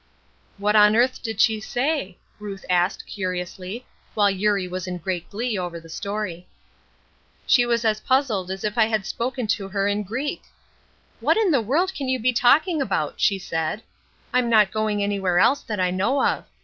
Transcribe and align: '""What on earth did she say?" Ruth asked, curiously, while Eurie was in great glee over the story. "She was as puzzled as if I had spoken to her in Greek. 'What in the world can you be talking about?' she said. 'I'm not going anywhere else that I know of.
'""What 0.57 0.75
on 0.75 0.95
earth 0.95 1.21
did 1.21 1.39
she 1.39 1.59
say?" 1.59 2.17
Ruth 2.39 2.65
asked, 2.67 3.05
curiously, 3.05 3.85
while 4.15 4.31
Eurie 4.31 4.67
was 4.67 4.87
in 4.87 4.97
great 4.97 5.29
glee 5.29 5.59
over 5.59 5.79
the 5.79 5.89
story. 5.89 6.47
"She 7.45 7.67
was 7.67 7.85
as 7.85 7.99
puzzled 7.99 8.49
as 8.49 8.63
if 8.63 8.79
I 8.79 8.85
had 8.85 9.05
spoken 9.05 9.45
to 9.45 9.67
her 9.67 9.87
in 9.87 10.01
Greek. 10.01 10.41
'What 11.19 11.37
in 11.37 11.51
the 11.51 11.61
world 11.61 11.93
can 11.93 12.09
you 12.09 12.17
be 12.17 12.33
talking 12.33 12.81
about?' 12.81 13.21
she 13.21 13.37
said. 13.37 13.83
'I'm 14.33 14.49
not 14.49 14.71
going 14.71 15.03
anywhere 15.03 15.37
else 15.37 15.61
that 15.61 15.79
I 15.79 15.91
know 15.91 16.23
of. 16.25 16.45